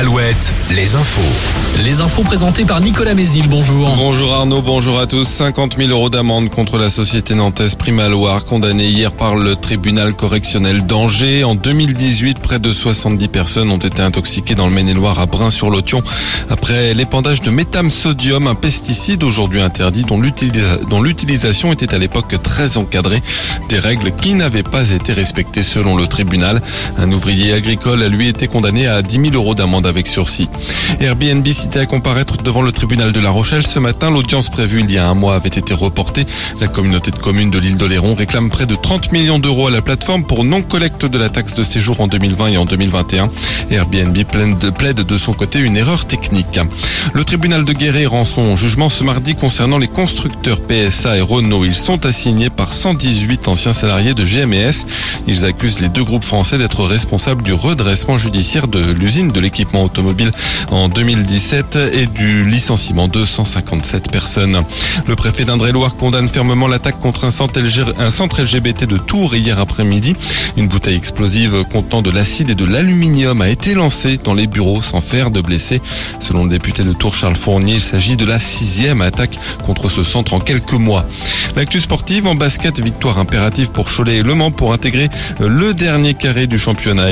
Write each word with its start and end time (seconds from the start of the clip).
Alouette, 0.00 0.54
les 0.74 0.94
infos. 0.94 1.20
Les 1.84 2.00
infos 2.00 2.22
présentées 2.22 2.64
par 2.64 2.80
Nicolas 2.80 3.12
Mézil, 3.12 3.48
bonjour. 3.48 3.94
Bonjour 3.98 4.32
Arnaud, 4.32 4.62
bonjour 4.62 4.98
à 4.98 5.06
tous. 5.06 5.28
50 5.28 5.76
000 5.76 5.90
euros 5.90 6.08
d'amende 6.08 6.48
contre 6.48 6.78
la 6.78 6.88
société 6.88 7.34
nantaise 7.34 7.74
Primaloire, 7.74 8.46
condamnée 8.46 8.88
hier 8.88 9.12
par 9.12 9.36
le 9.36 9.56
tribunal 9.56 10.14
correctionnel 10.14 10.86
d'Angers. 10.86 11.44
En 11.44 11.54
2018, 11.54 12.38
près 12.38 12.58
de 12.58 12.70
70 12.70 13.28
personnes 13.28 13.70
ont 13.70 13.76
été 13.76 14.00
intoxiquées 14.00 14.54
dans 14.54 14.68
le 14.68 14.72
Maine-et-Loire 14.72 15.20
à 15.20 15.26
Brin-sur-Lotion 15.26 16.02
après 16.50 16.94
l'épandage 16.94 17.42
de 17.42 17.50
métham 17.50 17.90
sodium, 17.90 18.48
un 18.48 18.56
pesticide 18.56 19.22
aujourd'hui 19.22 19.60
interdit 19.60 20.04
dont 20.04 20.20
l'utilisation 21.00 21.72
était 21.72 21.94
à 21.94 21.98
l'époque 21.98 22.34
très 22.42 22.76
encadrée. 22.76 23.22
Des 23.68 23.78
règles 23.78 24.12
qui 24.12 24.34
n'avaient 24.34 24.64
pas 24.64 24.90
été 24.90 25.12
respectées 25.12 25.62
selon 25.62 25.96
le 25.96 26.08
tribunal. 26.08 26.60
Un 26.98 27.12
ouvrier 27.12 27.52
agricole 27.52 28.02
a 28.02 28.08
lui 28.08 28.28
été 28.28 28.48
condamné 28.48 28.88
à 28.88 29.00
10 29.00 29.30
000 29.30 29.34
euros 29.34 29.54
d'amende 29.54 29.86
avec 29.90 30.06
sursis. 30.06 30.48
Airbnb 31.00 31.46
cité 31.48 31.80
à 31.80 31.86
comparaître 31.86 32.38
devant 32.38 32.62
le 32.62 32.72
tribunal 32.72 33.12
de 33.12 33.20
La 33.20 33.28
Rochelle 33.30 33.66
ce 33.66 33.78
matin. 33.78 34.10
L'audience 34.10 34.48
prévue 34.48 34.80
il 34.80 34.90
y 34.90 34.96
a 34.96 35.06
un 35.06 35.14
mois 35.14 35.34
avait 35.34 35.48
été 35.48 35.74
reportée. 35.74 36.24
La 36.60 36.68
communauté 36.68 37.10
de 37.10 37.18
communes 37.18 37.50
de 37.50 37.58
l'île 37.58 37.76
d'Oléron 37.76 38.14
réclame 38.14 38.48
près 38.48 38.66
de 38.66 38.74
30 38.74 39.12
millions 39.12 39.38
d'euros 39.38 39.66
à 39.66 39.70
la 39.70 39.82
plateforme 39.82 40.24
pour 40.24 40.44
non-collecte 40.44 41.04
de 41.04 41.18
la 41.18 41.28
taxe 41.28 41.54
de 41.54 41.62
séjour 41.62 42.00
en 42.00 42.06
2020 42.06 42.48
et 42.48 42.56
en 42.56 42.64
2021. 42.64 43.28
Airbnb 43.70 44.16
plaide 44.24 44.94
de 44.94 45.16
son 45.16 45.34
côté 45.34 45.58
une 45.58 45.76
erreur 45.76 46.06
technique. 46.06 46.58
Le 47.12 47.24
tribunal 47.24 47.64
de 47.64 47.72
Guéret 47.72 48.06
rend 48.06 48.24
son 48.24 48.56
jugement 48.56 48.88
ce 48.88 49.04
mardi 49.04 49.34
concernant 49.34 49.78
les 49.78 49.88
constructeurs 49.88 50.60
PSA 50.60 51.18
et 51.18 51.20
Renault. 51.20 51.64
Ils 51.64 51.74
sont 51.74 52.06
assignés 52.06 52.50
par 52.50 52.72
118 52.72 53.48
anciens 53.48 53.72
salariés 53.72 54.14
de 54.14 54.24
GMS. 54.24 54.86
Ils 55.26 55.44
accusent 55.44 55.80
les 55.80 55.88
deux 55.88 56.04
groupes 56.04 56.24
français 56.24 56.58
d'être 56.58 56.84
responsables 56.84 57.42
du 57.42 57.52
redressement 57.52 58.16
judiciaire 58.16 58.68
de 58.68 58.80
l'usine 58.80 59.32
de 59.32 59.40
l'équipement 59.40 59.79
automobile 59.84 60.30
en 60.70 60.88
2017 60.88 61.78
et 61.92 62.06
du 62.06 62.44
licenciement 62.44 63.08
de 63.08 63.24
157 63.24 64.10
personnes. 64.10 64.60
Le 65.06 65.16
préfet 65.16 65.44
d'Indre-et-Loire 65.44 65.96
condamne 65.96 66.28
fermement 66.28 66.68
l'attaque 66.68 67.00
contre 67.00 67.24
un 67.24 67.30
centre, 67.30 67.60
LGBT 68.42 68.84
de 68.84 68.96
Tours 68.96 69.34
hier 69.34 69.58
après-midi. 69.58 70.14
Une 70.56 70.68
bouteille 70.68 70.96
explosive 70.96 71.64
contenant 71.64 72.02
de 72.02 72.10
l'acide 72.10 72.50
et 72.50 72.54
de 72.54 72.64
l'aluminium 72.64 73.40
a 73.40 73.48
été 73.48 73.74
lancée 73.74 74.18
dans 74.22 74.34
les 74.34 74.46
bureaux 74.46 74.82
sans 74.82 75.00
faire 75.00 75.30
de 75.30 75.40
blessés. 75.40 75.80
Selon 76.18 76.44
le 76.44 76.50
député 76.50 76.84
de 76.84 76.92
Tours 76.92 77.14
Charles 77.14 77.36
Fournier, 77.36 77.74
il 77.74 77.82
s'agit 77.82 78.16
de 78.16 78.24
la 78.24 78.38
sixième 78.40 79.02
attaque 79.02 79.38
contre 79.64 79.88
ce 79.88 80.02
centre 80.02 80.34
en 80.34 80.40
quelques 80.40 80.72
mois. 80.72 81.06
L'actu 81.56 81.80
sportive 81.80 82.26
en 82.26 82.34
basket, 82.34 82.80
victoire 82.80 83.18
impérative 83.18 83.70
pour 83.72 83.86
Cholet 83.90 84.18
et 84.18 84.22
Le 84.22 84.34
Mans 84.34 84.50
pour 84.50 84.72
intégrer 84.72 85.08
le 85.40 85.74
dernier 85.74 86.14
carré 86.14 86.46
du 86.46 86.58
championnat 86.58 87.10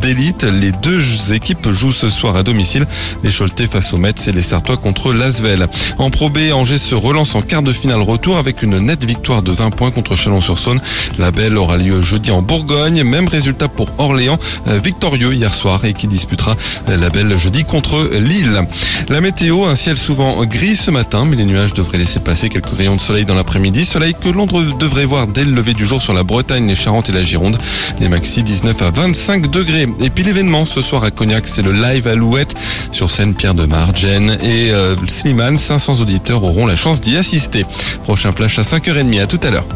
d'élite. 0.00 0.44
Les 0.44 0.72
deux 0.72 1.32
équipes 1.32 1.70
jouent 1.70 1.83
ce 1.92 2.08
soir 2.08 2.36
à 2.36 2.42
domicile. 2.42 2.86
Les 3.22 3.30
Choletais 3.30 3.66
face 3.66 3.92
aux 3.92 3.96
Mets 3.96 4.14
et 4.26 4.32
les 4.32 4.42
Sartois 4.42 4.76
contre 4.76 5.12
l'Asvel. 5.12 5.68
En 5.98 6.10
Pro 6.10 6.30
B, 6.30 6.52
Angers 6.52 6.78
se 6.78 6.94
relance 6.94 7.34
en 7.34 7.42
quart 7.42 7.62
de 7.62 7.72
finale 7.72 8.00
retour 8.00 8.36
avec 8.36 8.62
une 8.62 8.78
nette 8.78 9.04
victoire 9.04 9.42
de 9.42 9.52
20 9.52 9.70
points 9.70 9.90
contre 9.90 10.14
Chalon-sur-Saône. 10.14 10.80
La 11.18 11.30
belle 11.30 11.56
aura 11.56 11.76
lieu 11.76 12.02
jeudi 12.02 12.30
en 12.30 12.42
Bourgogne. 12.42 13.02
Même 13.02 13.28
résultat 13.28 13.68
pour 13.68 13.88
Orléans, 13.98 14.38
euh, 14.68 14.78
victorieux 14.82 15.34
hier 15.34 15.54
soir 15.54 15.84
et 15.84 15.92
qui 15.92 16.06
disputera 16.06 16.56
euh, 16.88 16.96
la 16.96 17.10
belle 17.10 17.36
jeudi 17.38 17.64
contre 17.64 18.10
Lille. 18.12 18.62
La 19.08 19.20
météo, 19.20 19.64
un 19.64 19.74
ciel 19.74 19.96
souvent 19.96 20.44
gris 20.44 20.76
ce 20.76 20.90
matin, 20.90 21.24
mais 21.24 21.36
les 21.36 21.44
nuages 21.44 21.74
devraient 21.74 21.98
laisser 21.98 22.20
passer 22.20 22.48
quelques 22.48 22.76
rayons 22.76 22.96
de 22.96 23.00
soleil 23.00 23.24
dans 23.24 23.34
l'après-midi. 23.34 23.84
Soleil 23.84 24.14
que 24.20 24.28
l'on 24.28 24.46
devrait 24.46 25.04
voir 25.04 25.26
dès 25.26 25.44
le 25.44 25.52
lever 25.52 25.74
du 25.74 25.86
jour 25.86 26.00
sur 26.00 26.14
la 26.14 26.22
Bretagne, 26.22 26.66
les 26.66 26.74
Charentes 26.74 27.08
et 27.10 27.12
la 27.12 27.22
Gironde. 27.22 27.58
Les 28.00 28.08
maxi 28.08 28.42
19 28.42 28.82
à 28.82 28.90
25 28.90 29.50
degrés. 29.50 29.86
Et 30.00 30.10
puis 30.10 30.24
l'événement 30.24 30.64
ce 30.64 30.80
soir 30.80 31.04
à 31.04 31.10
Cognac, 31.10 31.46
c'est 31.46 31.62
le 31.62 31.72
live 31.74 32.08
Alouette 32.08 32.54
sur 32.90 33.10
scène 33.10 33.34
Pierre 33.34 33.54
de 33.54 33.68
Jen 33.94 34.38
et 34.42 34.70
euh, 34.70 34.96
Slimane. 35.06 35.58
500 35.58 36.00
auditeurs 36.00 36.44
auront 36.44 36.66
la 36.66 36.76
chance 36.76 37.00
d'y 37.00 37.16
assister. 37.16 37.66
Prochain 38.04 38.32
flash 38.32 38.58
à 38.58 38.62
5h30. 38.62 39.22
À 39.22 39.26
tout 39.26 39.40
à 39.42 39.50
l'heure. 39.50 39.66